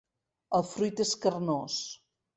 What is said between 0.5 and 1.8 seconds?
El fruit és carnós.